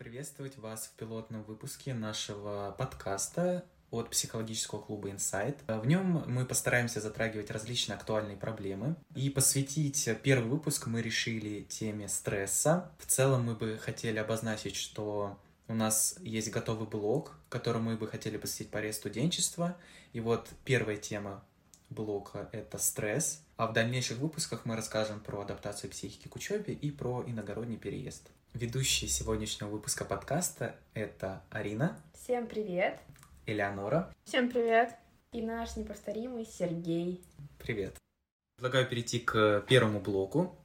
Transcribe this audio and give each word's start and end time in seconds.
Приветствовать 0.00 0.56
вас 0.56 0.86
в 0.86 0.98
пилотном 0.98 1.42
выпуске 1.42 1.92
нашего 1.92 2.74
подкаста 2.78 3.66
от 3.90 4.08
психологического 4.08 4.80
клуба 4.80 5.10
Insight. 5.10 5.58
В 5.66 5.86
нем 5.86 6.24
мы 6.26 6.46
постараемся 6.46 7.02
затрагивать 7.02 7.50
различные 7.50 7.96
актуальные 7.96 8.38
проблемы. 8.38 8.96
И 9.14 9.28
посвятить 9.28 10.08
первый 10.22 10.48
выпуск 10.48 10.86
мы 10.86 11.02
решили 11.02 11.64
теме 11.64 12.08
стресса. 12.08 12.90
В 12.98 13.04
целом 13.04 13.44
мы 13.44 13.54
бы 13.54 13.76
хотели 13.76 14.16
обозначить, 14.16 14.74
что 14.74 15.38
у 15.68 15.74
нас 15.74 16.16
есть 16.22 16.50
готовый 16.50 16.88
блог, 16.88 17.36
который 17.50 17.82
мы 17.82 17.98
бы 17.98 18.08
хотели 18.08 18.38
посвятить 18.38 18.70
паре 18.70 18.94
студенчества. 18.94 19.76
И 20.14 20.20
вот 20.20 20.48
первая 20.64 20.96
тема 20.96 21.44
блока— 21.90 22.48
это 22.52 22.78
стресс. 22.78 23.42
А 23.58 23.66
в 23.66 23.74
дальнейших 23.74 24.16
выпусках 24.16 24.64
мы 24.64 24.76
расскажем 24.76 25.20
про 25.20 25.42
адаптацию 25.42 25.90
психики 25.90 26.26
к 26.26 26.36
учебе 26.36 26.72
и 26.72 26.90
про 26.90 27.22
иногородний 27.26 27.76
переезд. 27.76 28.30
Ведущие 28.54 29.08
сегодняшнего 29.08 29.68
выпуска 29.68 30.04
подкаста— 30.04 30.74
это 30.94 31.42
Арина. 31.50 31.96
Всем 32.14 32.46
привет. 32.48 32.98
Элеонора. 33.46 34.12
Всем 34.24 34.50
привет. 34.50 34.96
И 35.32 35.40
наш 35.40 35.76
неповторимый 35.76 36.44
Сергей. 36.44 37.24
Привет. 37.58 37.96
Предлагаю 38.56 38.88
перейти 38.88 39.20
к 39.20 39.64
первому 39.68 40.00
блоку. 40.00 40.56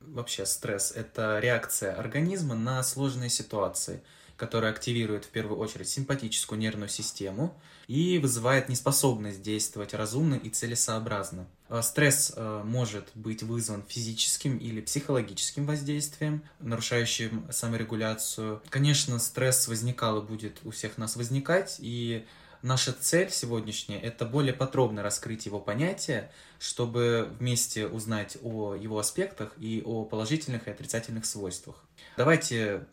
Вообще 0.00 0.44
стресс— 0.44 0.90
это 0.96 1.38
реакция 1.38 1.94
организма 1.94 2.56
на 2.56 2.82
сложные 2.82 3.30
ситуации— 3.30 4.02
которая 4.36 4.72
активирует 4.72 5.24
в 5.24 5.28
первую 5.28 5.58
очередь 5.58 5.88
симпатическую 5.88 6.58
нервную 6.58 6.88
систему 6.88 7.56
и 7.86 8.18
вызывает 8.18 8.68
неспособность 8.68 9.42
действовать 9.42 9.94
разумно 9.94 10.34
и 10.34 10.50
целесообразно. 10.50 11.46
А 11.68 11.82
стресс 11.82 12.32
э, 12.34 12.62
может 12.64 13.08
быть 13.14 13.42
вызван 13.42 13.84
физическим 13.86 14.58
или 14.58 14.80
психологическим 14.80 15.66
воздействием, 15.66 16.42
нарушающим 16.60 17.46
саморегуляцию. 17.50 18.62
Конечно, 18.70 19.18
стресс 19.18 19.68
возникал 19.68 20.18
и 20.18 20.26
будет 20.26 20.58
у 20.64 20.70
всех 20.70 20.98
нас 20.98 21.16
возникать, 21.16 21.76
и 21.78 22.24
Наша 22.64 22.94
цель 22.94 23.30
сегодняшняя– 23.30 24.00
это 24.00 24.24
более 24.24 24.54
подробно 24.54 25.02
раскрыть 25.02 25.44
его 25.44 25.60
понятие, 25.60 26.32
чтобы 26.58 27.28
вместе 27.38 27.86
узнать 27.86 28.38
о 28.42 28.74
его 28.74 28.98
аспектах 28.98 29.52
и 29.58 29.82
о 29.84 30.06
положительных 30.06 30.66
и 30.66 30.70
отрицательных 30.70 31.26
свойствах. 31.26 31.84
Давайте 32.16 32.86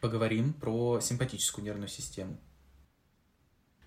поговорим 0.00 0.52
про 0.52 1.00
симпатическую 1.00 1.64
нервную 1.64 1.88
систему. 1.88 2.36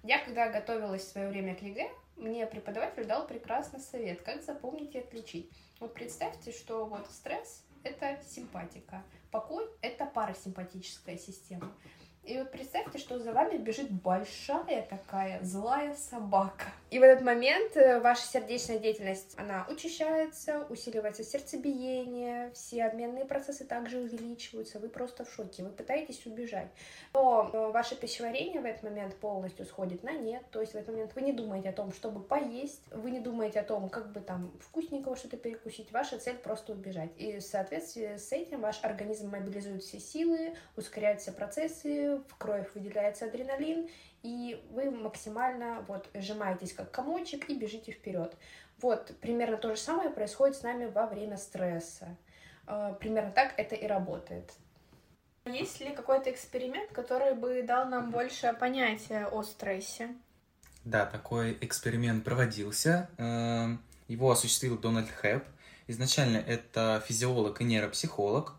Я, 0.03 0.23
когда 0.23 0.49
готовилась 0.51 1.03
в 1.03 1.11
свое 1.11 1.29
время 1.29 1.55
к 1.55 1.61
ЕГЭ, 1.61 1.89
мне 2.15 2.45
преподаватель 2.47 3.05
дал 3.05 3.27
прекрасный 3.27 3.79
совет, 3.79 4.21
как 4.21 4.43
запомнить 4.43 4.95
и 4.95 4.99
отличить. 4.99 5.51
Вот 5.79 5.93
представьте, 5.93 6.51
что 6.51 6.85
вот 6.85 7.07
стресс— 7.09 7.63
это 7.83 8.19
симпатика, 8.27 9.03
покой— 9.31 9.65
это 9.81 10.05
парасимпатическая 10.05 11.17
система. 11.17 11.71
И 12.23 12.37
вот 12.37 12.51
представьте, 12.51 12.99
что 12.99 13.17
за 13.17 13.33
вами 13.33 13.57
бежит 13.57 13.89
большая 13.89 14.83
такая 14.87 15.43
злая 15.43 15.95
собака. 15.95 16.65
И 16.91 16.99
в 16.99 17.01
этот 17.01 17.23
момент 17.23 17.75
э, 17.75 17.99
ваша 17.99 18.21
сердечная 18.21 18.77
деятельность, 18.77 19.33
она 19.39 19.65
учащается, 19.69 20.67
усиливается 20.69 21.23
сердцебиение, 21.23 22.51
все 22.53 22.83
обменные 22.83 23.25
процессы 23.25 23.65
также 23.65 23.97
увеличиваются, 23.97 24.77
вы 24.77 24.89
просто 24.89 25.25
в 25.25 25.33
шоке, 25.33 25.63
вы 25.63 25.69
пытаетесь 25.69 26.23
убежать. 26.27 26.67
Но 27.13 27.49
э, 27.51 27.71
ваше 27.71 27.95
пищеварение 27.95 28.61
в 28.61 28.65
этот 28.65 28.83
момент 28.83 29.15
полностью 29.15 29.65
сходит 29.65 30.03
на 30.03 30.11
нет, 30.11 30.43
то 30.51 30.61
есть 30.61 30.73
в 30.73 30.75
этот 30.75 30.89
момент 30.89 31.15
вы 31.15 31.21
не 31.21 31.33
думаете 31.33 31.69
о 31.69 31.73
том, 31.73 31.91
чтобы 31.91 32.21
поесть, 32.21 32.83
вы 32.91 33.09
не 33.09 33.19
думаете 33.19 33.61
о 33.61 33.63
том, 33.63 33.89
как 33.89 34.11
бы 34.11 34.19
там 34.19 34.51
вкусненького 34.59 35.15
что-то 35.15 35.37
перекусить, 35.37 35.91
ваша 35.91 36.19
цель 36.19 36.37
просто 36.37 36.73
убежать. 36.73 37.09
И 37.17 37.37
в 37.37 37.41
соответствии 37.41 38.17
с 38.17 38.31
этим 38.31 38.61
ваш 38.61 38.83
организм 38.83 39.29
мобилизует 39.29 39.81
все 39.81 39.99
силы, 39.99 40.55
ускоряет 40.75 41.21
все 41.21 41.31
процессы, 41.31 42.10
в 42.17 42.35
кровь 42.37 42.67
выделяется 42.73 43.25
адреналин, 43.25 43.89
и 44.23 44.63
вы 44.71 44.91
максимально 44.91 45.83
вот 45.87 46.09
сжимаетесь 46.13 46.73
как 46.73 46.91
комочек 46.91 47.49
и 47.49 47.55
бежите 47.55 47.91
вперед. 47.91 48.35
Вот 48.79 49.13
примерно 49.21 49.57
то 49.57 49.75
же 49.75 49.79
самое 49.79 50.09
происходит 50.09 50.55
с 50.55 50.63
нами 50.63 50.85
во 50.85 51.07
время 51.07 51.37
стресса. 51.37 52.17
А, 52.67 52.93
примерно 52.93 53.31
так 53.31 53.53
это 53.57 53.75
и 53.75 53.85
работает. 53.87 54.53
Есть 55.45 55.79
ли 55.79 55.91
какой-то 55.91 56.31
эксперимент, 56.31 56.91
который 56.91 57.33
бы 57.33 57.63
дал 57.63 57.87
нам 57.87 58.11
больше 58.11 58.55
понятия 58.59 59.25
о 59.25 59.41
стрессе? 59.43 60.15
Да, 60.85 61.05
такой 61.05 61.57
эксперимент 61.61 62.23
проводился. 62.23 63.09
Эм, 63.17 63.81
его 64.07 64.31
осуществил 64.31 64.77
Дональд 64.77 65.09
Хэп. 65.09 65.43
Изначально 65.87 66.37
это 66.37 67.03
физиолог 67.05 67.61
и 67.61 67.63
нейропсихолог. 67.63 68.55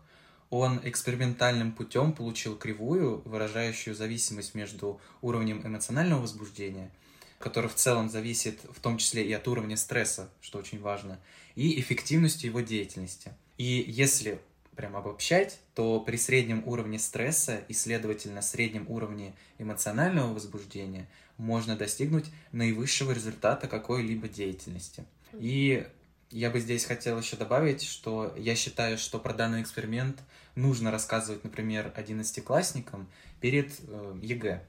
Он 0.55 0.79
экспериментальным 0.83 1.71
путем 1.71 2.13
получил 2.13 2.55
кривую, 2.55 3.23
выражающую 3.25 3.95
зависимость 3.95 4.53
между 4.53 5.01
уровнем 5.23 5.65
эмоционального 5.65 6.21
возбуждения, 6.21 6.91
который 7.39 7.71
в 7.71 7.73
целом 7.73 8.07
зависит 8.07 8.59
в 8.69 8.79
том 8.79 8.99
числе 8.99 9.25
и 9.25 9.33
от 9.33 9.47
уровня 9.47 9.75
стресса, 9.77 10.29
что 10.41 10.59
очень 10.59 10.79
важно, 10.79 11.19
и 11.55 11.79
эффективностью 11.79 12.51
его 12.51 12.59
деятельности. 12.59 13.31
И 13.57 13.83
если 13.87 14.39
прям 14.75 14.95
обобщать, 14.95 15.57
то 15.73 15.99
при 15.99 16.17
среднем 16.17 16.61
уровне 16.67 16.99
стресса 16.99 17.63
и, 17.67 17.73
следовательно, 17.73 18.43
среднем 18.43 18.85
уровне 18.89 19.33
эмоционального 19.57 20.35
возбуждения 20.35 21.09
можно 21.37 21.75
достигнуть 21.75 22.25
наивысшего 22.51 23.11
результата 23.11 23.67
какой-либо 23.67 24.27
деятельности. 24.27 25.03
И 25.33 25.87
я 26.33 26.49
бы 26.49 26.59
здесь 26.59 26.85
хотел 26.85 27.19
еще 27.19 27.37
добавить, 27.37 27.83
что 27.83 28.33
я 28.35 28.55
считаю, 28.55 28.97
что 28.97 29.19
про 29.19 29.33
данный 29.33 29.61
эксперимент 29.61 30.19
нужно 30.55 30.89
рассказывать, 30.89 31.43
например, 31.43 31.93
одиннадцатиклассникам 31.95 33.07
перед 33.39 33.71
э, 33.87 34.19
ЕГЭ, 34.21 34.63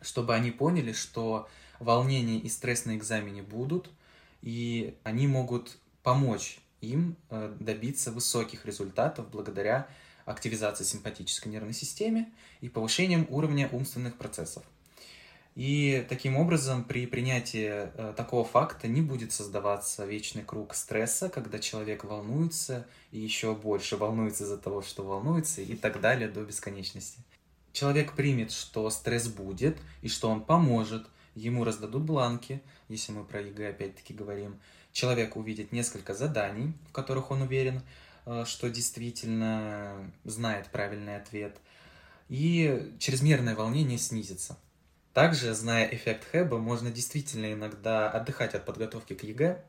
чтобы 0.00 0.34
они 0.34 0.52
поняли, 0.52 0.92
что 0.92 1.48
волнение 1.80 2.38
и 2.38 2.48
стресс 2.48 2.84
на 2.84 2.96
экзамене 2.96 3.42
будут, 3.42 3.90
и 4.40 4.94
они 5.02 5.26
могут 5.26 5.76
помочь 6.02 6.58
им 6.80 7.16
э, 7.30 7.54
добиться 7.58 8.12
высоких 8.12 8.64
результатов 8.64 9.28
благодаря 9.30 9.88
активизации 10.26 10.84
симпатической 10.84 11.50
нервной 11.50 11.74
системы 11.74 12.28
и 12.60 12.68
повышением 12.68 13.26
уровня 13.30 13.68
умственных 13.72 14.16
процессов. 14.16 14.62
И 15.54 16.04
таким 16.08 16.36
образом 16.36 16.82
при 16.82 17.06
принятии 17.06 17.68
э, 17.70 18.12
такого 18.16 18.44
факта 18.44 18.88
не 18.88 19.00
будет 19.00 19.32
создаваться 19.32 20.04
вечный 20.04 20.42
круг 20.42 20.74
стресса, 20.74 21.28
когда 21.28 21.60
человек 21.60 22.02
волнуется 22.02 22.88
и 23.12 23.20
еще 23.20 23.54
больше 23.54 23.96
волнуется 23.96 24.44
из-за 24.44 24.58
того, 24.58 24.82
что 24.82 25.04
волнуется 25.04 25.62
и 25.62 25.76
так 25.76 26.00
далее 26.00 26.28
до 26.28 26.42
бесконечности. 26.42 27.20
Человек 27.72 28.14
примет, 28.14 28.50
что 28.50 28.90
стресс 28.90 29.28
будет 29.28 29.78
и 30.02 30.08
что 30.08 30.28
он 30.28 30.42
поможет, 30.42 31.06
ему 31.36 31.62
раздадут 31.62 32.02
бланки, 32.02 32.60
если 32.88 33.12
мы 33.12 33.24
про 33.24 33.40
ЕГЭ 33.40 33.70
опять-таки 33.70 34.12
говорим. 34.12 34.58
Человек 34.92 35.36
увидит 35.36 35.70
несколько 35.70 36.14
заданий, 36.14 36.72
в 36.88 36.92
которых 36.92 37.30
он 37.30 37.42
уверен, 37.42 37.82
э, 38.26 38.44
что 38.44 38.68
действительно 38.70 40.10
знает 40.24 40.66
правильный 40.72 41.16
ответ, 41.16 41.58
и 42.28 42.92
чрезмерное 42.98 43.54
волнение 43.54 43.98
снизится. 43.98 44.56
Также, 45.14 45.54
зная 45.54 45.86
эффект 45.86 46.26
Хебба, 46.32 46.58
можно 46.58 46.90
действительно 46.90 47.52
иногда 47.52 48.10
отдыхать 48.10 48.54
от 48.54 48.66
подготовки 48.66 49.14
к 49.14 49.22
ЕГЭ, 49.22 49.62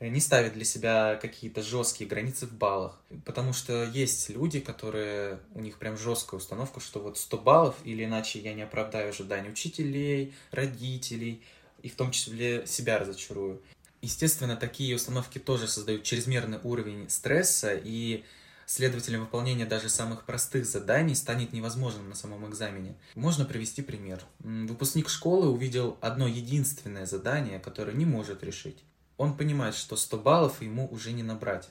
не 0.00 0.20
ставить 0.20 0.54
для 0.54 0.64
себя 0.64 1.16
какие-то 1.20 1.62
жесткие 1.62 2.08
границы 2.08 2.46
в 2.46 2.52
баллах. 2.54 2.98
Потому 3.26 3.52
что 3.52 3.84
есть 3.84 4.30
люди, 4.30 4.60
которые, 4.60 5.38
у 5.54 5.60
них 5.60 5.78
прям 5.78 5.98
жесткая 5.98 6.38
установка, 6.38 6.80
что 6.80 7.00
вот 7.00 7.18
100 7.18 7.38
баллов, 7.38 7.76
или 7.84 8.04
иначе 8.04 8.38
я 8.40 8.54
не 8.54 8.62
оправдаю 8.62 9.10
ожидания 9.10 9.50
учителей, 9.50 10.34
родителей, 10.50 11.42
и 11.82 11.90
в 11.90 11.94
том 11.94 12.10
числе 12.10 12.66
себя 12.66 12.98
разочарую. 12.98 13.60
Естественно, 14.00 14.56
такие 14.56 14.96
установки 14.96 15.38
тоже 15.38 15.68
создают 15.68 16.04
чрезмерный 16.04 16.58
уровень 16.62 17.10
стресса, 17.10 17.74
и 17.74 18.24
Следовательно, 18.66 19.20
выполнение 19.20 19.64
даже 19.64 19.88
самых 19.88 20.24
простых 20.24 20.66
заданий 20.66 21.14
станет 21.14 21.52
невозможным 21.52 22.08
на 22.08 22.16
самом 22.16 22.48
экзамене. 22.48 22.96
Можно 23.14 23.44
привести 23.44 23.80
пример. 23.80 24.20
Выпускник 24.40 25.08
школы 25.08 25.48
увидел 25.48 25.96
одно 26.00 26.26
единственное 26.26 27.06
задание, 27.06 27.60
которое 27.60 27.92
не 27.92 28.04
может 28.04 28.42
решить. 28.42 28.82
Он 29.18 29.36
понимает, 29.36 29.76
что 29.76 29.94
100 29.94 30.18
баллов 30.18 30.62
ему 30.62 30.88
уже 30.90 31.12
не 31.12 31.22
набрать. 31.22 31.70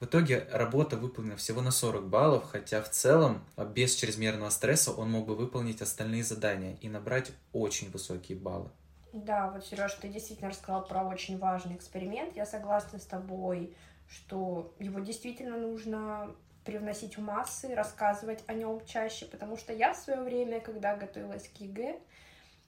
В 0.00 0.06
итоге 0.06 0.48
работа 0.50 0.96
выполнена 0.96 1.36
всего 1.36 1.60
на 1.60 1.70
40 1.70 2.08
баллов, 2.08 2.44
хотя 2.50 2.82
в 2.82 2.90
целом 2.90 3.44
без 3.74 3.94
чрезмерного 3.94 4.48
стресса 4.48 4.92
он 4.92 5.10
мог 5.10 5.26
бы 5.26 5.36
выполнить 5.36 5.82
остальные 5.82 6.24
задания 6.24 6.78
и 6.80 6.88
набрать 6.88 7.32
очень 7.52 7.90
высокие 7.90 8.36
баллы. 8.36 8.70
Да, 9.12 9.50
вот, 9.50 9.64
Сереж, 9.64 9.92
ты 9.94 10.08
действительно 10.08 10.50
рассказал 10.50 10.84
про 10.84 11.04
очень 11.04 11.38
важный 11.38 11.76
эксперимент. 11.76 12.34
Я 12.34 12.46
согласна 12.46 12.98
с 12.98 13.04
тобой 13.04 13.76
что 14.08 14.74
его 14.78 15.00
действительно 15.00 15.56
нужно 15.56 16.34
привносить 16.64 17.18
в 17.18 17.20
массы, 17.20 17.74
рассказывать 17.74 18.42
о 18.46 18.54
нем 18.54 18.84
чаще, 18.86 19.26
потому 19.26 19.56
что 19.56 19.72
я 19.72 19.92
в 19.92 19.96
свое 19.96 20.22
время, 20.22 20.60
когда 20.60 20.96
готовилась 20.96 21.48
к 21.48 21.56
ЕГЭ, 21.60 21.98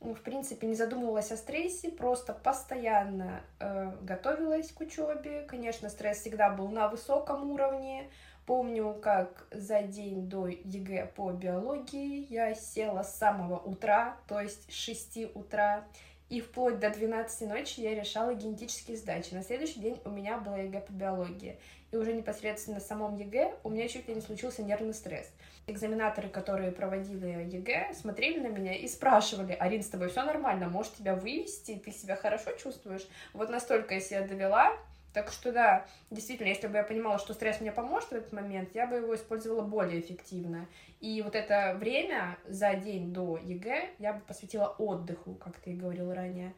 ну, 0.00 0.14
в 0.14 0.20
принципе, 0.20 0.66
не 0.66 0.74
задумывалась 0.74 1.32
о 1.32 1.36
стрессе, 1.38 1.90
просто 1.90 2.34
постоянно 2.34 3.40
э, 3.58 3.92
готовилась 4.02 4.70
к 4.70 4.80
учебе. 4.80 5.46
Конечно, 5.48 5.88
стресс 5.88 6.18
всегда 6.18 6.50
был 6.50 6.68
на 6.68 6.88
высоком 6.88 7.50
уровне, 7.50 8.10
Помню, 8.46 8.94
как 9.02 9.48
за 9.50 9.82
день 9.82 10.28
до 10.28 10.46
ЕГЭ 10.46 11.06
по 11.16 11.32
биологии 11.32 12.32
я 12.32 12.54
села 12.54 13.02
с 13.02 13.18
самого 13.18 13.58
утра, 13.58 14.16
то 14.28 14.40
есть 14.40 14.70
с 14.70 14.74
6 14.74 15.34
утра, 15.34 15.84
и 16.28 16.40
вплоть 16.40 16.80
до 16.80 16.90
12 16.90 17.48
ночи 17.48 17.80
я 17.80 17.94
решала 17.94 18.34
генетические 18.34 18.96
задачи. 18.96 19.32
На 19.32 19.42
следующий 19.42 19.78
день 19.78 20.00
у 20.04 20.10
меня 20.10 20.38
было 20.38 20.56
ЕГЭ 20.56 20.80
по 20.80 20.92
биологии. 20.92 21.58
И 21.92 21.96
уже 21.96 22.12
непосредственно 22.12 22.80
в 22.80 22.82
самом 22.82 23.16
ЕГЭ 23.16 23.54
у 23.62 23.70
меня 23.70 23.86
чуть 23.86 24.08
ли 24.08 24.14
не 24.14 24.20
случился 24.20 24.64
нервный 24.64 24.92
стресс. 24.92 25.30
Экзаменаторы, 25.68 26.28
которые 26.28 26.72
проводили 26.72 27.28
ЕГЭ, 27.54 27.94
смотрели 27.94 28.40
на 28.40 28.48
меня 28.48 28.74
и 28.74 28.88
спрашивали, 28.88 29.52
Арин, 29.52 29.84
с 29.84 29.88
тобой 29.88 30.08
все 30.08 30.24
нормально, 30.24 30.68
может 30.68 30.94
тебя 30.94 31.14
вывести, 31.14 31.80
ты 31.82 31.92
себя 31.92 32.16
хорошо 32.16 32.52
чувствуешь? 32.52 33.06
Вот 33.32 33.48
настолько 33.48 33.94
я 33.94 34.00
себя 34.00 34.22
довела, 34.22 34.76
так 35.16 35.32
что 35.32 35.50
да, 35.50 35.86
действительно, 36.10 36.48
если 36.48 36.66
бы 36.66 36.76
я 36.76 36.82
понимала, 36.82 37.18
что 37.18 37.32
стресс 37.32 37.62
мне 37.62 37.72
поможет 37.72 38.10
в 38.10 38.12
этот 38.12 38.34
момент, 38.34 38.68
я 38.74 38.86
бы 38.86 38.96
его 38.96 39.14
использовала 39.14 39.62
более 39.62 40.00
эффективно. 40.00 40.68
И 41.00 41.22
вот 41.22 41.34
это 41.34 41.74
время 41.80 42.36
за 42.46 42.74
день 42.74 43.14
до 43.14 43.38
ЕГЭ 43.38 43.94
я 43.98 44.12
бы 44.12 44.20
посвятила 44.20 44.74
отдыху, 44.76 45.34
как 45.36 45.56
ты 45.56 45.70
и 45.70 45.74
говорил 45.74 46.12
ранее, 46.12 46.52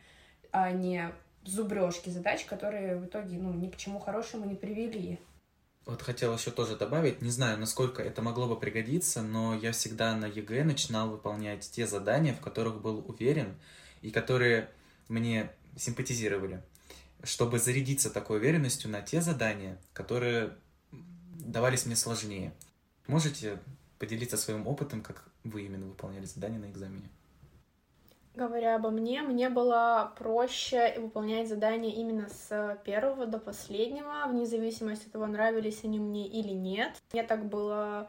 а 0.50 0.72
не 0.72 1.12
зубрежки 1.44 2.10
задач, 2.10 2.46
которые 2.46 2.96
в 2.96 3.06
итоге 3.06 3.38
ну, 3.38 3.52
ни 3.52 3.69
к 3.70 3.76
чему 3.76 4.00
хорошему 4.00 4.44
не 4.44 4.56
привели. 4.56 5.20
Вот 5.87 6.02
хотел 6.02 6.34
еще 6.34 6.50
тоже 6.50 6.75
добавить, 6.75 7.22
не 7.22 7.31
знаю, 7.31 7.58
насколько 7.58 8.02
это 8.02 8.22
могло 8.22 8.49
бы 8.49 8.58
пригодиться, 8.58 9.22
но 9.22 9.55
я 9.55 9.70
всегда 9.70 10.16
на 10.16 10.26
ЕГЭ 10.26 10.64
начинал 10.64 11.10
выполнять 11.10 11.60
те 11.70 11.87
задания, 11.87 12.34
в 12.34 12.40
которых 12.40 12.81
был 12.81 13.05
уверен 13.06 13.55
и 14.02 14.10
которые 14.10 14.69
мне 15.06 15.49
симпатизировали 15.76 16.60
чтобы 17.23 17.59
зарядиться 17.59 18.11
такой 18.11 18.38
уверенностью 18.38 18.91
на 18.91 19.03
те 19.03 19.20
задания, 19.20 19.79
которые 19.93 20.55
давались 20.93 21.87
мне 21.87 21.97
сложнее. 21.97 22.53
Можете 23.06 23.59
поделиться 23.99 24.37
своим 24.37 24.67
опытом, 24.67 25.03
как 25.03 25.25
вы 25.44 25.62
именно 25.62 25.87
выполняли 25.87 26.25
задания 26.25 26.59
на 26.59 26.70
экзамене? 26.70 27.09
Говоря 28.35 28.76
обо 28.76 28.91
мне, 28.91 29.23
мне 29.23 29.49
было 29.49 30.12
проще 30.17 30.94
выполнять 31.00 31.49
задания 31.49 31.93
именно 31.93 32.29
с 32.29 32.79
первого 32.85 33.26
до 33.26 33.38
последнего, 33.38 34.26
вне 34.29 34.47
зависимости 34.47 35.06
от 35.06 35.12
того, 35.12 35.26
нравились 35.26 35.82
они 35.82 35.99
мне 35.99 36.29
или 36.29 36.53
нет. 36.53 36.93
Мне 37.12 37.25
так 37.25 37.47
было 37.47 38.09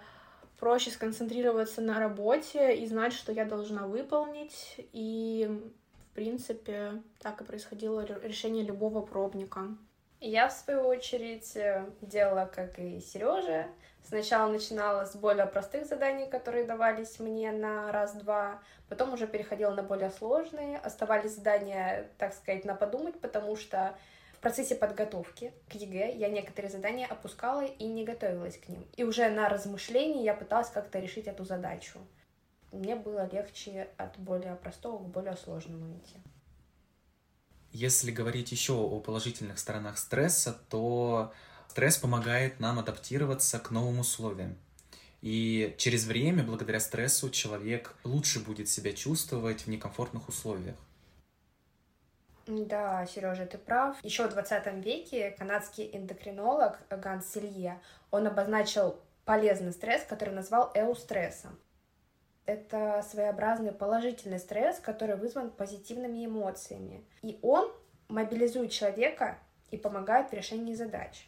проще 0.60 0.92
сконцентрироваться 0.92 1.82
на 1.82 2.00
работе 2.00 2.76
и 2.76 2.86
знать, 2.86 3.14
что 3.14 3.32
я 3.32 3.46
должна 3.46 3.88
выполнить, 3.88 4.76
и 4.94 5.22
в 5.22 5.50
принципе, 6.20 7.02
так 7.20 7.40
и 7.40 7.46
происходило 7.46 8.02
решение 8.02 8.62
любого 8.62 9.02
пробника. 9.02 9.70
Я, 10.20 10.50
в 10.50 10.52
свою 10.52 10.82
очередь, 10.82 11.56
э, 11.56 11.86
делала, 12.02 12.46
как 12.54 12.78
и 12.78 13.00
Сережа. 13.00 13.68
Сначала 14.04 14.52
начинала 14.52 15.06
с 15.06 15.16
более 15.16 15.46
простых 15.46 15.86
заданий, 15.86 16.28
которые 16.30 16.66
давались 16.66 17.20
мне 17.20 17.54
на 17.54 17.90
раз-два, 17.94 18.62
потом 18.90 19.14
уже 19.14 19.28
переходила 19.28 19.74
на 19.74 19.82
более 19.82 20.10
сложные. 20.10 20.78
Оставались 20.80 21.36
задания, 21.36 22.10
так 22.18 22.34
сказать, 22.34 22.66
на 22.66 22.76
подумать, 22.76 23.22
потому 23.22 23.56
что 23.56 23.98
в 24.34 24.40
процессе 24.40 24.76
подготовки 24.76 25.54
к 25.70 25.76
ЕГЭ 25.76 26.16
я 26.16 26.28
некоторые 26.28 26.70
задания 26.70 27.08
опускала 27.08 27.64
и 27.64 27.86
не 27.86 28.04
готовилась 28.04 28.58
к 28.58 28.68
ним. 28.68 28.86
И 28.98 29.06
уже 29.06 29.30
на 29.30 29.48
размышлении 29.48 30.24
я 30.24 30.34
пыталась 30.34 30.70
как-то 30.70 31.00
решить 31.00 31.28
эту 31.28 31.46
задачу 31.46 31.98
мне 32.72 32.96
было 32.96 33.30
легче 33.32 33.90
от 33.98 34.18
более 34.18 34.56
простого 34.56 34.98
к 35.04 35.08
более 35.08 35.36
сложному 35.36 35.98
идти. 35.98 36.18
Если 37.72 38.12
говорить 38.12 38.52
еще 38.52 38.74
о 38.74 39.00
положительных 39.00 39.60
сторонах 39.60 39.98
стресса, 39.98 40.58
то 40.70 41.32
стресс 41.68 41.98
помогает 41.98 42.60
нам 42.60 42.80
адаптироваться 42.80 43.60
к 43.60 43.70
новым 43.72 44.00
условиям. 44.00 44.58
И 45.22 45.76
через 45.78 46.06
время, 46.06 46.44
благодаря 46.44 46.80
стрессу, 46.80 47.30
человек 47.30 47.96
лучше 48.04 48.40
будет 48.40 48.70
себя 48.70 48.94
чувствовать 48.94 49.62
в 49.62 49.68
некомфортных 49.68 50.30
условиях. 50.30 50.76
Да, 52.48 53.06
Сережа, 53.06 53.46
ты 53.46 53.60
прав. 53.60 54.04
Еще 54.04 54.28
в 54.28 54.32
20 54.32 54.84
веке 54.84 55.32
канадский 55.32 55.90
эндокринолог 55.94 56.80
Ганс 56.90 57.28
Селье, 57.28 57.80
он 58.10 58.26
обозначил 58.26 59.00
полезный 59.26 59.74
стресс, 59.74 60.04
который 60.06 60.34
назвал 60.34 60.72
эустрессом 60.74 61.60
это 62.50 63.06
своеобразный 63.10 63.72
положительный 63.72 64.40
стресс, 64.40 64.80
который 64.80 65.16
вызван 65.16 65.52
позитивными 65.52 66.26
эмоциями. 66.26 67.06
И 67.22 67.38
он 67.42 67.72
мобилизует 68.08 68.72
человека 68.72 69.38
и 69.72 69.78
помогает 69.78 70.32
в 70.32 70.34
решении 70.34 70.74
задач. 70.74 71.28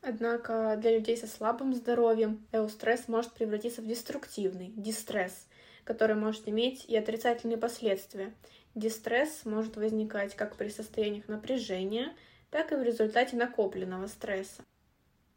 Однако 0.00 0.76
для 0.78 0.98
людей 0.98 1.16
со 1.16 1.26
слабым 1.26 1.74
здоровьем 1.74 2.46
эустресс 2.52 3.08
может 3.08 3.32
превратиться 3.32 3.80
в 3.80 3.86
деструктивный 3.86 4.72
дистресс, 4.76 5.46
который 5.84 6.16
может 6.16 6.48
иметь 6.48 6.84
и 6.86 6.96
отрицательные 6.96 7.56
последствия. 7.56 8.34
Дистресс 8.74 9.44
может 9.44 9.76
возникать 9.76 10.34
как 10.34 10.56
при 10.56 10.68
состояниях 10.68 11.28
напряжения, 11.28 12.12
так 12.50 12.72
и 12.72 12.76
в 12.76 12.82
результате 12.82 13.36
накопленного 13.36 14.06
стресса. 14.06 14.62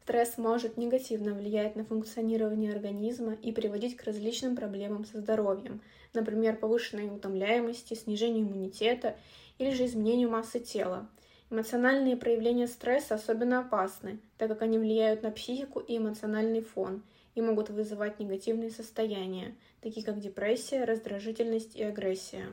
Стресс 0.08 0.38
может 0.38 0.78
негативно 0.78 1.34
влиять 1.34 1.76
на 1.76 1.84
функционирование 1.84 2.72
организма 2.72 3.34
и 3.34 3.52
приводить 3.52 3.94
к 3.94 4.04
различным 4.04 4.56
проблемам 4.56 5.04
со 5.04 5.18
здоровьем, 5.18 5.82
например, 6.14 6.56
повышенной 6.56 7.14
утомляемости, 7.14 7.92
снижению 7.92 8.46
иммунитета 8.46 9.18
или 9.58 9.70
же 9.70 9.84
изменению 9.84 10.30
массы 10.30 10.60
тела. 10.60 11.06
Эмоциональные 11.50 12.16
проявления 12.16 12.68
стресса 12.68 13.16
особенно 13.16 13.60
опасны, 13.60 14.18
так 14.38 14.48
как 14.48 14.62
они 14.62 14.78
влияют 14.78 15.22
на 15.22 15.30
психику 15.30 15.78
и 15.78 15.98
эмоциональный 15.98 16.62
фон 16.62 17.02
и 17.34 17.42
могут 17.42 17.68
вызывать 17.68 18.18
негативные 18.18 18.70
состояния, 18.70 19.54
такие 19.82 20.06
как 20.06 20.20
депрессия, 20.20 20.84
раздражительность 20.84 21.76
и 21.76 21.82
агрессия. 21.82 22.46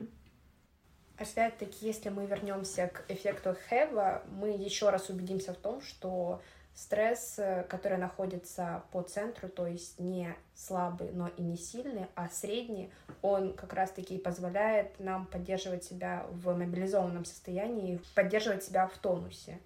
Опять-таки, 1.16 1.86
если 1.86 2.10
мы 2.10 2.26
вернемся 2.26 2.88
к 2.88 3.10
эффекту 3.10 3.56
Хева, 3.70 4.22
мы 4.30 4.50
еще 4.50 4.90
раз 4.90 5.08
убедимся 5.08 5.54
в 5.54 5.56
том, 5.56 5.80
что 5.80 6.42
Стресс, 6.76 7.38
э, 7.38 7.64
который 7.70 7.96
находится 7.96 8.84
по 8.92 9.00
центру, 9.00 9.48
то 9.48 9.66
есть 9.66 9.98
не 9.98 10.36
слабый, 10.54 11.10
но 11.10 11.28
и 11.28 11.42
не 11.42 11.56
сильный, 11.56 12.06
а 12.14 12.28
средний, 12.28 12.92
он 13.22 13.54
как 13.54 13.72
раз-таки 13.72 14.18
позволяет 14.18 15.00
нам 15.00 15.24
поддерживать 15.26 15.84
себя 15.84 16.26
в 16.30 16.54
мобилизованном 16.54 17.24
состоянии, 17.24 17.98
поддерживать 18.14 18.62
себя 18.62 18.88
в 18.88 18.98
тонусе. 18.98 19.58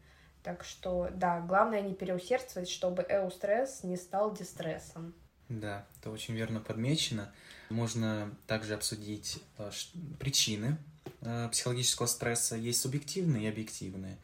Так 0.45 0.63
что, 0.63 1.11
да, 1.13 1.41
главное 1.41 1.83
не 1.83 1.95
переусердствовать, 1.95 2.71
чтобы 2.71 3.05
эустресс 3.09 3.83
не 3.83 3.97
стал 3.97 4.33
дистрессом. 4.33 5.13
Да, 5.49 5.85
это 5.99 6.13
очень 6.13 6.35
верно 6.35 6.61
подмечено. 6.61 7.33
Можно 7.71 8.33
также 8.47 8.75
обсудить 8.75 9.43
э, 9.59 9.73
причины 10.21 10.79
э, 11.23 11.49
психологического 11.51 12.07
стресса. 12.07 12.55
Есть 12.55 12.81
субъективные 12.81 13.47
и 13.47 13.49
объективные. 13.49 14.17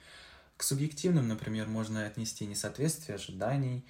К 0.56 0.62
субъективным, 0.62 1.28
например, 1.28 1.68
можно 1.68 2.06
отнести 2.06 2.46
несоответствие 2.46 3.16
ожиданий, 3.16 3.84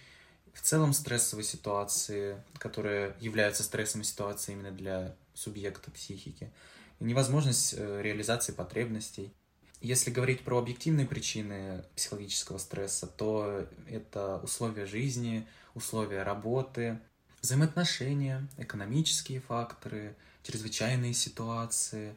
в 0.53 0.63
целом 0.63 0.95
стрессовые 0.95 1.45
ситуации, 1.45 2.43
которые 2.59 3.15
являются 3.21 3.63
стрессовыми 3.63 4.05
ситуациями 4.05 4.61
именно 4.61 4.73
для 4.73 5.15
субъекта 5.35 5.91
психики, 5.91 6.51
невозможность 6.99 7.75
э, 7.77 8.01
реализации 8.03 8.53
потребностей. 8.53 9.33
Если 9.83 10.11
говорить 10.11 10.43
про 10.43 10.59
объективные 10.59 11.07
причины 11.07 11.85
психологического 11.95 12.57
стресса, 12.57 13.07
то 13.07 13.69
это 13.89 14.41
условия 14.43 14.87
жизни, 14.87 15.47
условия 15.75 16.23
работы, 16.23 16.99
взаимоотношения, 17.43 18.49
экономические 18.57 19.41
факторы, 19.41 20.17
чрезвычайные 20.43 21.13
ситуации, 21.13 22.17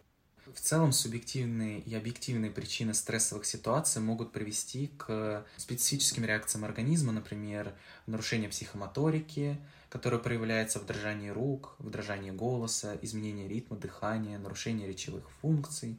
в 0.55 0.59
целом 0.59 0.91
субъективные 0.91 1.79
и 1.79 1.95
объективные 1.95 2.51
причины 2.51 2.93
стрессовых 2.93 3.45
ситуаций 3.45 4.01
могут 4.01 4.31
привести 4.31 4.87
к 4.97 5.45
специфическим 5.57 6.25
реакциям 6.25 6.65
организма, 6.65 7.11
например, 7.11 7.73
нарушение 8.05 8.49
психомоторики, 8.49 9.57
которое 9.89 10.19
проявляется 10.19 10.79
в 10.79 10.85
дрожании 10.85 11.29
рук, 11.29 11.75
в 11.79 11.89
дрожании 11.89 12.31
голоса, 12.31 12.97
изменении 13.01 13.47
ритма 13.47 13.77
дыхания, 13.77 14.37
нарушение 14.37 14.87
речевых 14.87 15.29
функций. 15.41 15.97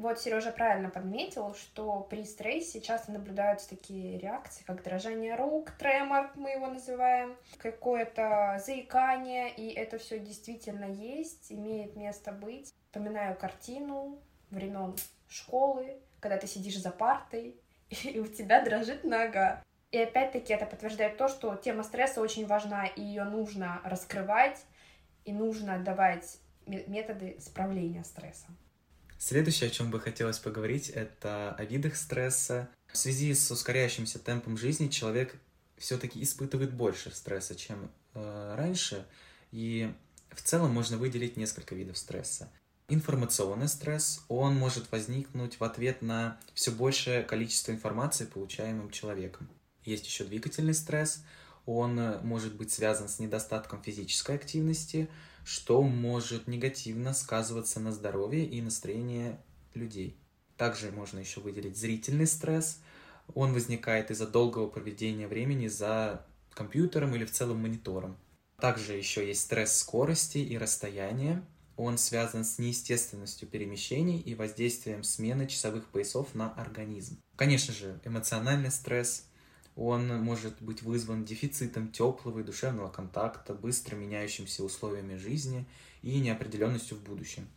Вот 0.00 0.18
Сережа 0.18 0.50
правильно 0.50 0.88
подметил, 0.88 1.54
что 1.54 2.00
при 2.08 2.24
стрессе 2.24 2.80
часто 2.80 3.12
наблюдаются 3.12 3.68
такие 3.68 4.18
реакции, 4.18 4.64
как 4.64 4.82
дрожание 4.82 5.34
рук, 5.34 5.72
тремор, 5.72 6.30
мы 6.36 6.52
его 6.52 6.68
называем, 6.68 7.36
какое-то 7.58 8.62
заикание, 8.64 9.54
и 9.54 9.70
это 9.70 9.98
все 9.98 10.18
действительно 10.18 10.86
есть, 10.86 11.52
имеет 11.52 11.96
место 11.96 12.32
быть. 12.32 12.72
Вспоминаю 12.90 13.36
картину 13.36 14.20
времен 14.50 14.96
школы, 15.28 15.96
когда 16.18 16.36
ты 16.38 16.48
сидишь 16.48 16.80
за 16.80 16.90
партой, 16.90 17.54
и 17.88 18.18
у 18.18 18.26
тебя 18.26 18.64
дрожит 18.64 19.04
нога. 19.04 19.62
И 19.92 19.98
опять-таки 19.98 20.52
это 20.52 20.66
подтверждает 20.66 21.16
то, 21.16 21.28
что 21.28 21.54
тема 21.54 21.84
стресса 21.84 22.20
очень 22.20 22.48
важна, 22.48 22.86
и 22.86 23.00
ее 23.00 23.22
нужно 23.22 23.80
раскрывать, 23.84 24.64
и 25.24 25.32
нужно 25.32 25.78
давать 25.78 26.38
методы 26.66 27.36
справления 27.38 28.02
стрессом. 28.02 28.56
Следующее, 29.18 29.68
о 29.68 29.70
чем 29.70 29.92
бы 29.92 30.00
хотелось 30.00 30.40
поговорить, 30.40 30.88
это 30.88 31.54
о 31.54 31.64
видах 31.64 31.94
стресса. 31.94 32.68
В 32.88 32.96
связи 32.96 33.32
с 33.32 33.52
ускоряющимся 33.52 34.18
темпом 34.18 34.58
жизни 34.58 34.88
человек 34.88 35.36
все-таки 35.78 36.20
испытывает 36.20 36.72
больше 36.74 37.14
стресса, 37.14 37.54
чем 37.54 37.88
э, 38.14 38.54
раньше. 38.56 39.06
И 39.52 39.94
в 40.30 40.42
целом 40.42 40.72
можно 40.72 40.96
выделить 40.96 41.36
несколько 41.36 41.76
видов 41.76 41.96
стресса. 41.96 42.50
Информационный 42.92 43.68
стресс, 43.68 44.24
он 44.26 44.56
может 44.56 44.90
возникнуть 44.90 45.60
в 45.60 45.62
ответ 45.62 46.02
на 46.02 46.40
все 46.54 46.72
большее 46.72 47.22
количество 47.22 47.70
информации, 47.70 48.24
получаемым 48.24 48.90
человеком. 48.90 49.48
Есть 49.84 50.06
еще 50.06 50.24
двигательный 50.24 50.74
стресс, 50.74 51.22
он 51.66 52.18
может 52.24 52.56
быть 52.56 52.72
связан 52.72 53.08
с 53.08 53.20
недостатком 53.20 53.80
физической 53.80 54.34
активности, 54.34 55.08
что 55.44 55.84
может 55.84 56.48
негативно 56.48 57.14
сказываться 57.14 57.78
на 57.78 57.92
здоровье 57.92 58.44
и 58.44 58.60
настроении 58.60 59.36
людей. 59.74 60.18
Также 60.56 60.90
можно 60.90 61.20
еще 61.20 61.38
выделить 61.40 61.78
зрительный 61.78 62.26
стресс. 62.26 62.80
Он 63.34 63.52
возникает 63.52 64.10
из-за 64.10 64.26
долгого 64.26 64.66
проведения 64.66 65.28
времени 65.28 65.68
за 65.68 66.26
компьютером 66.54 67.14
или 67.14 67.24
в 67.24 67.30
целом 67.30 67.58
монитором. 67.58 68.16
Также 68.58 68.94
еще 68.94 69.24
есть 69.24 69.42
стресс 69.42 69.78
скорости 69.78 70.38
и 70.38 70.58
расстояния. 70.58 71.46
Он 71.82 71.96
связан 71.96 72.44
с 72.44 72.58
неестественностью 72.58 73.48
перемещений 73.48 74.20
и 74.20 74.34
воздействием 74.34 75.02
смены 75.02 75.46
часовых 75.46 75.86
поясов 75.86 76.34
на 76.34 76.52
организм. 76.52 77.18
Конечно 77.36 77.72
же, 77.72 77.98
эмоциональный 78.04 78.70
стресс 78.70 79.24
он 79.76 80.08
может 80.22 80.60
быть 80.60 80.82
вызван 80.82 81.24
дефицитом 81.24 81.90
теплого 81.90 82.40
и 82.40 82.42
душевного 82.42 82.90
контакта, 82.90 83.54
быстро 83.54 83.96
меняющимися 83.96 84.62
условиями 84.62 85.14
жизни 85.16 85.64
и 86.02 86.20
неопределенностью 86.20 86.98
в 86.98 87.02
будущем. 87.02 87.48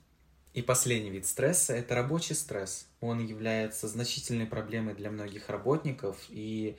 И 0.53 0.61
последний 0.61 1.09
вид 1.09 1.25
стресса– 1.25 1.73
это 1.75 1.93
рабочий 1.93 2.35
стресс. 2.35 2.87
Он 3.01 3.19
является 3.19 3.89
значительной 3.89 4.45
проблемой 4.45 4.93
для 4.93 5.11
многих 5.11 5.49
работников, 5.49 6.15
и 6.29 6.77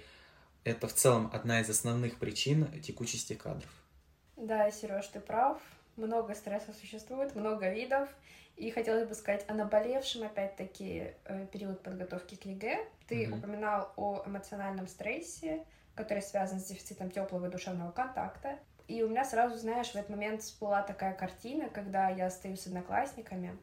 это 0.65 0.89
в 0.89 0.95
целом 0.95 1.29
одна 1.31 1.61
из 1.61 1.69
основных 1.69 2.17
причин 2.17 2.67
текучести 2.81 3.35
кадров. 3.35 3.71
Да, 4.39 4.71
Сереж, 4.71 5.09
ты 5.09 5.21
прав. 5.21 5.61
Много 5.97 6.35
стресса 6.35 6.73
существует, 6.73 7.35
много 7.35 7.71
видов. 7.71 8.09
И 8.57 8.71
хотелось 8.71 9.09
бы 9.09 9.15
сказать 9.15 9.45
о 9.49 9.55
наболевшем, 9.55 10.25
опять-таки, 10.25 11.13
э, 11.25 11.47
период 11.53 11.83
подготовки 11.83 12.37
к 12.37 12.45
ЕГЭ. 12.45 12.85
Ты 13.09 13.25
mm-hmm. 13.25 13.39
упоминал 13.39 13.93
о 13.97 14.23
эмоциональном 14.27 14.87
стрессе, 14.87 15.65
который 15.95 16.23
связан 16.23 16.61
с 16.61 16.65
дефицитом 16.65 17.11
теплого 17.11 17.49
душевного 17.49 17.91
контакта. 17.91 18.59
И 18.87 19.03
у 19.03 19.09
меня 19.09 19.25
сразу, 19.25 19.57
знаешь, 19.57 19.91
в 19.91 19.97
этот 19.97 20.11
момент 20.11 20.43
всплыла 20.43 20.83
такая 20.83 21.15
картина, 21.15 21.69
когда 21.71 22.11
я 22.11 22.31
стою 22.31 22.57
с 22.57 22.67
одноклассниками, 22.67 23.57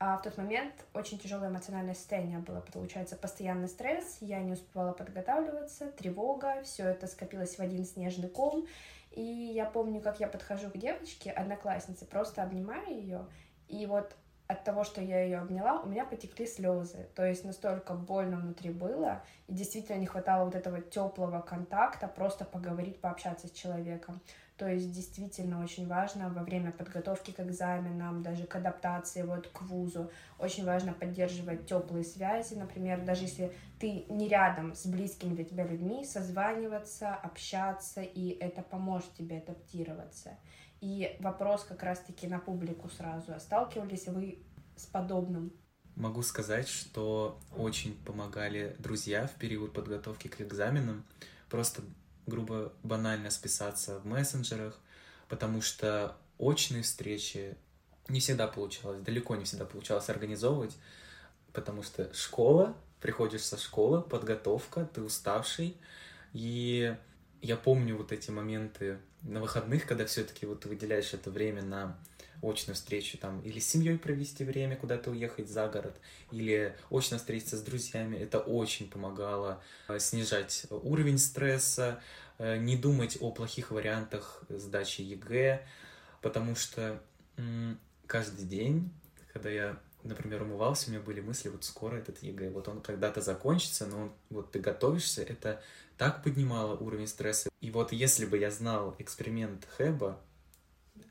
а 0.00 0.18
в 0.18 0.22
тот 0.22 0.36
момент 0.36 0.74
очень 0.92 1.18
тяжелое 1.18 1.48
эмоциональное 1.48 1.94
состояние 1.94 2.40
было, 2.40 2.60
получается, 2.60 3.16
постоянный 3.16 3.68
стресс, 3.68 4.18
я 4.20 4.40
не 4.40 4.52
успевала 4.52 4.92
подготавливаться, 4.92 5.92
тревога, 5.92 6.62
все 6.64 6.84
это 6.84 7.06
скопилось 7.06 7.56
в 7.56 7.60
один 7.60 7.84
снежный 7.84 8.28
ком. 8.28 8.66
И 9.14 9.22
я 9.22 9.64
помню, 9.64 10.00
как 10.00 10.18
я 10.18 10.26
подхожу 10.26 10.70
к 10.70 10.76
девочке, 10.76 11.30
однокласснице, 11.30 12.04
просто 12.04 12.42
обнимаю 12.42 12.88
ее, 12.88 13.26
и 13.68 13.86
вот 13.86 14.16
от 14.46 14.64
того, 14.64 14.84
что 14.84 15.00
я 15.00 15.22
ее 15.22 15.38
обняла, 15.38 15.80
у 15.80 15.86
меня 15.86 16.04
потекли 16.04 16.46
слезы. 16.46 17.08
То 17.14 17.24
есть 17.24 17.44
настолько 17.44 17.94
больно 17.94 18.36
внутри 18.36 18.70
было, 18.70 19.22
и 19.46 19.54
действительно 19.54 19.96
не 19.96 20.06
хватало 20.06 20.44
вот 20.46 20.54
этого 20.54 20.80
теплого 20.80 21.40
контакта, 21.40 22.08
просто 22.08 22.44
поговорить, 22.44 23.00
пообщаться 23.00 23.46
с 23.46 23.52
человеком. 23.52 24.20
То 24.56 24.68
есть 24.68 24.92
действительно 24.92 25.60
очень 25.60 25.88
важно 25.88 26.30
во 26.30 26.44
время 26.44 26.70
подготовки 26.70 27.32
к 27.32 27.40
экзаменам, 27.40 28.22
даже 28.22 28.46
к 28.46 28.54
адаптации 28.54 29.22
вот 29.22 29.48
к 29.48 29.62
вузу, 29.62 30.12
очень 30.38 30.64
важно 30.64 30.92
поддерживать 30.92 31.66
теплые 31.66 32.04
связи, 32.04 32.54
например, 32.54 33.04
даже 33.04 33.22
если 33.22 33.52
ты 33.80 34.04
не 34.08 34.28
рядом 34.28 34.74
с 34.76 34.86
близкими 34.86 35.34
для 35.34 35.44
тебя 35.44 35.66
людьми, 35.66 36.04
созваниваться, 36.04 37.14
общаться, 37.14 38.02
и 38.02 38.28
это 38.38 38.62
поможет 38.62 39.12
тебе 39.14 39.38
адаптироваться. 39.38 40.38
И 40.80 41.16
вопрос 41.18 41.64
как 41.64 41.82
раз-таки 41.82 42.28
на 42.28 42.38
публику 42.38 42.88
сразу. 42.88 43.32
А 43.32 43.40
сталкивались 43.40 44.06
вы 44.06 44.38
с 44.76 44.86
подобным? 44.86 45.52
Могу 45.96 46.22
сказать, 46.22 46.68
что 46.68 47.40
очень 47.56 47.96
помогали 48.04 48.76
друзья 48.78 49.26
в 49.26 49.32
период 49.32 49.72
подготовки 49.72 50.28
к 50.28 50.40
экзаменам. 50.40 51.04
Просто 51.48 51.82
грубо, 52.26 52.72
банально 52.82 53.30
списаться 53.30 53.98
в 54.00 54.06
мессенджерах, 54.06 54.78
потому 55.28 55.62
что 55.62 56.16
очные 56.38 56.82
встречи 56.82 57.56
не 58.08 58.20
всегда 58.20 58.46
получалось, 58.46 59.00
далеко 59.02 59.36
не 59.36 59.44
всегда 59.44 59.64
получалось 59.64 60.08
организовывать, 60.08 60.76
потому 61.52 61.82
что 61.82 62.12
школа, 62.14 62.76
приходишь 63.00 63.44
со 63.44 63.56
школы, 63.58 64.02
подготовка, 64.02 64.88
ты 64.92 65.02
уставший, 65.02 65.76
и 66.32 66.96
я 67.40 67.56
помню 67.56 67.96
вот 67.96 68.12
эти 68.12 68.30
моменты 68.30 68.98
на 69.22 69.40
выходных, 69.40 69.86
когда 69.86 70.04
все-таки 70.06 70.46
вот 70.46 70.64
выделяешь 70.66 71.14
это 71.14 71.30
время 71.30 71.62
на 71.62 71.98
очную 72.42 72.74
встречу 72.74 73.18
там 73.18 73.40
или 73.40 73.58
с 73.58 73.68
семьей 73.68 73.98
провести 73.98 74.44
время, 74.44 74.76
куда-то 74.76 75.10
уехать 75.10 75.48
за 75.48 75.68
город, 75.68 75.96
или 76.30 76.76
очно 76.90 77.18
встретиться 77.18 77.56
с 77.56 77.62
друзьями. 77.62 78.16
Это 78.16 78.38
очень 78.38 78.90
помогало 78.90 79.62
э, 79.88 79.98
снижать 79.98 80.66
уровень 80.70 81.18
стресса, 81.18 82.00
э, 82.38 82.56
не 82.56 82.76
думать 82.76 83.18
о 83.20 83.30
плохих 83.30 83.70
вариантах 83.70 84.42
сдачи 84.48 85.02
ЕГЭ, 85.02 85.66
потому 86.20 86.54
что 86.54 87.02
каждый 88.06 88.44
день, 88.44 88.92
когда 89.32 89.50
я 89.50 89.76
например, 90.04 90.42
умывался, 90.42 90.88
у 90.88 90.90
меня 90.92 91.00
были 91.02 91.20
мысли, 91.20 91.48
вот 91.48 91.64
скоро 91.64 91.96
этот 91.96 92.22
ЕГЭ, 92.22 92.50
вот 92.50 92.68
он 92.68 92.80
когда-то 92.80 93.20
закончится, 93.20 93.86
но 93.86 94.14
вот 94.30 94.52
ты 94.52 94.60
готовишься, 94.60 95.22
это 95.22 95.62
так 95.96 96.22
поднимало 96.22 96.76
уровень 96.76 97.08
стресса. 97.08 97.48
И 97.60 97.70
вот 97.70 97.92
если 97.92 98.26
бы 98.26 98.38
я 98.38 98.50
знал 98.50 98.94
эксперимент 98.98 99.66
Хэба, 99.76 100.20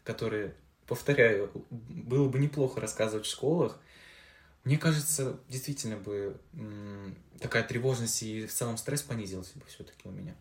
который, 0.03 0.53
повторяю, 0.87 1.51
было 1.69 2.27
бы 2.27 2.39
неплохо 2.39 2.81
рассказывать 2.81 3.25
в 3.25 3.29
школах, 3.29 3.79
мне 4.63 4.77
кажется, 4.77 5.39
действительно 5.49 5.97
бы 5.97 6.37
такая 7.39 7.63
тревожность 7.63 8.23
и 8.23 8.45
в 8.45 8.53
целом 8.53 8.77
стресс 8.77 9.01
понизился 9.01 9.59
бы 9.59 9.65
все-таки 9.67 10.07
у 10.07 10.11
меня. 10.11 10.35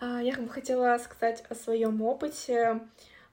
А, 0.00 0.20
я 0.20 0.36
бы 0.36 0.48
хотела 0.48 0.98
сказать 0.98 1.44
о 1.48 1.54
своем 1.54 2.02
опыте. 2.02 2.80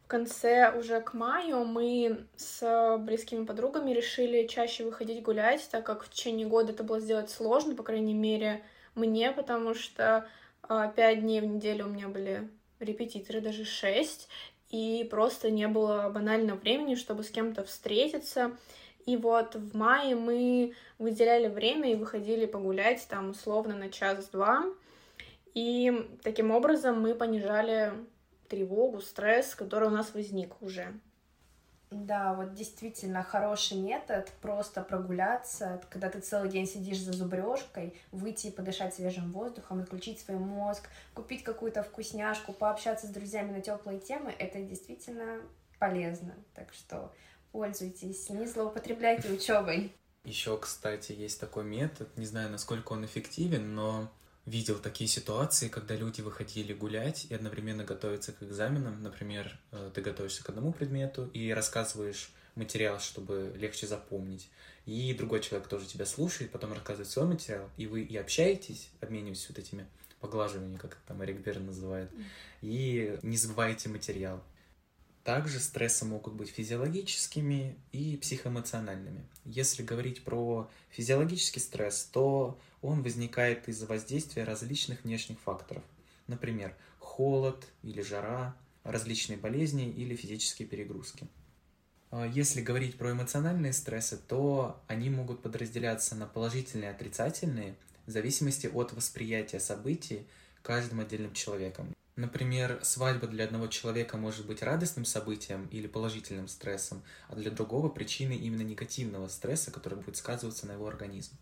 В 0.04 0.08
конце 0.08 0.78
уже 0.78 1.02
к 1.02 1.14
маю 1.14 1.66
мы 1.66 2.28
с 2.36 2.98
близкими 3.00 3.46
подругами 3.46 3.92
решили 3.92 4.46
чаще 4.46 4.84
выходить 4.84 5.24
гулять, 5.24 5.68
так 5.72 5.86
как 5.86 6.04
в 6.04 6.10
течение 6.10 6.46
года 6.48 6.74
это 6.74 6.84
было 6.84 7.00
сделать 7.00 7.30
сложно, 7.30 7.76
по 7.76 7.84
крайней 7.84 8.14
мере, 8.14 8.62
мне, 8.94 9.32
потому 9.32 9.74
что 9.74 10.28
а, 10.64 10.88
пять 10.90 11.22
дней 11.22 11.42
в 11.42 11.46
неделю 11.46 11.86
у 11.86 11.90
меня 11.90 12.10
были 12.10 12.48
репетиторы, 12.80 13.42
даже 13.42 13.64
шесть, 13.64 14.28
и 14.72 15.04
просто 15.10 15.52
не 15.52 15.68
было 15.68 16.10
банального 16.14 16.58
времени, 16.58 16.96
чтобы 16.96 17.24
с 17.24 17.30
кем-то 17.30 17.64
встретиться. 17.64 18.56
И 19.06 19.18
вот 19.18 19.56
в 19.56 19.76
мае 19.76 20.16
мы 20.16 20.74
выделяли 20.98 21.48
время 21.48 21.92
и 21.92 21.96
выходили 21.96 22.46
погулять 22.46 23.06
там 23.10 23.32
условно 23.32 23.76
на 23.76 23.90
час-два. 23.90 24.66
И 25.54 26.08
таким 26.24 26.52
образом 26.52 27.02
мы 27.02 27.14
понижали 27.14 27.94
тревогу, 28.48 29.02
стресс, 29.02 29.56
который 29.56 29.90
у 29.90 29.92
нас 29.92 30.14
возник 30.14 30.62
уже. 30.62 30.94
Да, 31.92 32.34
вот 32.34 32.54
действительно 32.54 33.22
хороший 33.22 33.78
метод 33.78 34.32
просто 34.42 34.82
прогуляться, 34.82 35.82
когда 35.90 36.10
ты 36.10 36.22
целый 36.22 36.50
день 36.50 36.66
сидишь 36.66 37.02
за 37.02 37.12
зубрежкой, 37.12 38.00
выйти 38.14 38.48
и 38.48 38.52
подышать 38.52 38.96
свежим 38.96 39.30
воздухом, 39.34 39.82
отключить 39.82 40.22
свой 40.22 40.38
мозг, 40.38 40.88
купить 41.14 41.44
какую-то 41.44 41.84
вкусняшку, 41.84 42.54
пообщаться 42.54 43.08
с 43.08 43.10
друзьями 43.10 43.52
на 43.52 43.60
теплые 43.62 44.00
темы, 44.00 44.34
это 44.40 44.62
действительно 44.62 45.42
полезно. 45.80 46.34
Так 46.54 46.74
что 46.74 47.14
пользуйтесь, 47.52 48.30
не 48.30 48.46
злоупотребляйте 48.46 49.30
учебой. 49.30 49.94
Еще, 50.24 50.58
кстати, 50.58 51.12
есть 51.12 51.42
такой 51.42 51.66
метод, 51.66 52.16
не 52.16 52.26
знаю, 52.26 52.50
насколько 52.50 52.94
он 52.94 53.04
эффективен, 53.04 53.76
но 53.76 54.10
видел 54.46 54.80
такие 54.80 55.08
ситуации, 55.08 55.68
когда 55.68 55.96
люди 55.96 56.22
выходили 56.22 56.74
гулять 56.74 57.28
и 57.30 57.34
одновременно 57.34 57.84
готовиться 57.84 58.32
к 58.32 58.44
экзаменам. 58.44 59.02
Например, 59.02 59.60
э, 59.72 59.92
ты 59.94 60.02
готовишься 60.02 60.44
к 60.44 60.50
одному 60.50 60.74
предмету 60.74 61.28
и 61.34 61.52
рассказываешь 61.52 62.32
материал, 62.56 63.00
чтобы 63.00 63.54
легче 63.56 63.88
запомнить. 63.88 64.50
И 64.86 65.14
другой 65.14 65.42
человек 65.42 65.68
тоже 65.68 65.86
тебя 65.86 66.06
слушает, 66.06 66.52
потом 66.52 66.74
рассказывает 66.74 67.10
свой 67.10 67.28
материал, 67.28 67.70
и 67.78 67.86
вы 67.86 68.02
и 68.02 68.18
общаетесь, 68.18 68.90
обмениваетесь 69.00 69.48
вот 69.50 69.60
этими 69.60 69.86
поглаживаниями, 70.20 70.78
как 70.78 70.96
там 71.08 71.24
Эрик 71.24 71.40
Берн 71.40 71.66
называет, 71.66 72.10
и 72.62 73.18
не 73.22 73.38
забывайте 73.38 73.90
материал. 73.90 74.44
Также 75.24 75.60
стрессы 75.60 76.04
могут 76.04 76.34
быть 76.34 76.50
физиологическими 76.50 77.78
и 77.92 78.18
психоэмоциональными. 78.18 79.24
Если 79.46 79.84
говорить 79.84 80.24
про 80.24 80.68
физиологический 80.90 81.62
стресс, 81.62 82.10
то 82.12 82.60
он 82.82 83.04
возникает 83.04 83.68
из-за 83.68 83.86
воздействия 83.86 84.44
различных 84.44 85.04
внешних 85.04 85.40
факторов. 85.40 85.84
Например, 86.28 86.76
холод 87.00 87.68
или 87.84 88.02
жара, 88.02 88.56
различные 88.84 89.38
болезни 89.38 89.90
или 89.90 90.16
физические 90.16 90.68
перегрузки. 90.68 91.28
А 92.10 92.26
если 92.26 92.62
говорить 92.62 92.98
про 92.98 93.12
эмоциональные 93.12 93.74
стрессы, 93.74 94.18
то 94.18 94.82
они 94.88 95.10
могут 95.10 95.42
подразделяться 95.42 96.16
на 96.16 96.26
положительные 96.26 96.92
и 96.92 96.94
отрицательные 96.94 97.76
в 98.06 98.12
зависимости 98.12 98.68
от 98.68 98.92
восприятия 98.94 99.60
событий, 99.60 100.28
каждым 100.62 101.00
отдельным 101.00 101.34
человеком. 101.34 101.96
Например, 102.18 102.80
свадьба 102.84 103.28
для 103.28 103.46
одного 103.46 103.68
человека 103.68 104.18
может 104.18 104.46
быть 104.46 104.62
радостным 104.62 105.06
событием 105.06 105.68
или 105.72 105.88
положительным 105.88 106.50
стрессом, 106.50 107.02
а 107.30 107.36
для 107.36 107.50
другого 107.50 107.88
причиной 107.88 108.36
именно 108.36 108.64
негативного 108.64 109.30
стресса, 109.30 109.72
который 109.72 109.98
будет 109.98 110.18
сказываться 110.18 110.68
на 110.68 110.74
его 110.74 110.88
организм. 110.88 111.38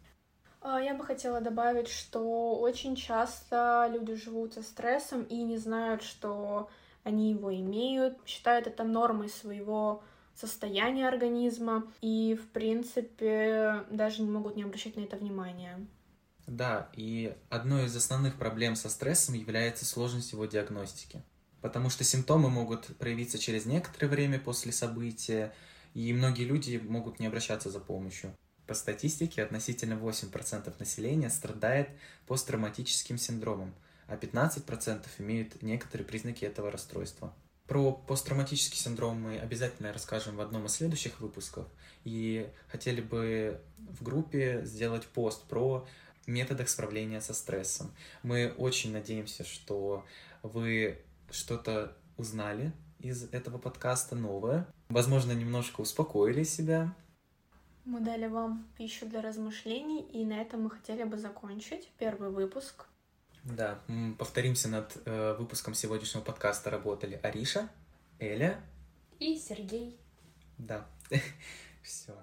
А, 0.79 0.81
я 0.81 0.93
бы 0.93 1.03
хотела 1.03 1.41
добавить, 1.41 1.89
что 1.89 2.57
очень 2.57 2.95
часто 2.95 3.89
люди 3.91 4.15
живут 4.15 4.53
со 4.53 4.63
стрессом 4.63 5.23
и 5.23 5.43
не 5.43 5.57
знают, 5.57 6.03
что 6.03 6.69
они 7.03 7.31
его 7.31 7.53
имеют, 7.53 8.17
считают 8.25 8.67
это 8.67 8.83
нормой 8.85 9.29
своего 9.29 10.03
состояния 10.35 11.07
организма 11.07 11.83
и, 12.01 12.39
в 12.41 12.47
принципе, 12.51 13.83
даже 13.89 14.21
не 14.21 14.29
могут 14.29 14.55
не 14.55 14.63
обращать 14.63 14.95
на 14.95 15.01
это 15.01 15.17
внимания. 15.17 15.85
Да, 16.47 16.89
и 16.93 17.35
одной 17.49 17.85
из 17.85 17.95
основных 17.95 18.35
проблем 18.35 18.75
со 18.75 18.89
стрессом 18.89 19.35
является 19.35 19.85
сложность 19.85 20.31
его 20.31 20.45
диагностики. 20.45 21.21
Потому 21.61 21.89
что 21.89 22.05
симптомы 22.05 22.49
могут 22.49 22.85
проявиться 22.97 23.37
через 23.37 23.65
некоторое 23.65 24.07
время 24.07 24.39
после 24.39 24.71
события, 24.71 25.53
и 25.93 26.13
многие 26.13 26.45
люди 26.45 26.81
могут 26.81 27.19
не 27.19 27.27
обращаться 27.27 27.69
за 27.69 27.81
помощью. 27.81 28.33
По 28.69 28.75
статистике, 28.75 29.41
относительно 29.41 29.93
8% 29.95 30.71
населения 30.77 31.31
страдает 31.31 31.89
посттравматическим 32.27 33.17
синдромом, 33.17 33.73
а 34.05 34.15
15% 34.15 35.07
имеют 35.17 35.63
некоторые 35.63 36.05
признаки 36.05 36.45
этого 36.45 36.69
расстройства. 36.69 37.33
Про 37.65 37.93
посттравматический 37.93 38.77
синдром 38.77 39.19
мы 39.19 39.39
обязательно 39.39 39.91
расскажем 39.91 40.35
в 40.35 40.41
одном 40.41 40.67
из 40.67 40.73
следующих 40.73 41.19
выпусков. 41.19 41.65
И 42.03 42.47
хотели 42.67 43.01
бы 43.01 43.59
в 43.89 44.03
группе 44.03 44.61
сделать 44.65 45.07
пост 45.07 45.45
про 45.45 45.87
методах 46.27 46.69
справления 46.69 47.21
со 47.21 47.33
стрессом. 47.33 47.91
Мы 48.21 48.53
очень 48.55 48.91
надеемся, 48.91 49.43
что 49.45 50.05
вы 50.43 51.01
что-то 51.31 51.97
узнали 52.17 52.71
из 52.99 53.23
этого 53.31 53.57
подкаста 53.57 54.15
новое. 54.15 54.67
Возможно, 54.89 55.31
немножко 55.31 55.81
успокоили 55.81 56.43
себя, 56.43 56.93
мы 57.89 58.01
дали 58.01 58.27
вам 58.27 58.67
пищу 58.77 59.07
для 59.07 59.21
размышлений, 59.21 60.01
и 60.01 60.25
на 60.25 60.41
этом 60.41 60.63
мы 60.63 60.69
хотели 60.69 61.03
бы 61.03 61.17
закончить 61.17 61.89
первый 61.97 62.29
выпуск. 62.29 62.85
Да, 63.43 63.79
повторимся 64.17 64.69
над 64.69 64.97
э, 65.05 65.35
выпуском 65.39 65.73
сегодняшнего 65.73 66.23
подкаста 66.23 66.69
работали 66.69 67.19
Ариша, 67.23 67.69
Эля 68.19 68.59
и 69.17 69.37
Сергей. 69.37 69.99
Да, 70.57 70.85
все. 71.83 72.13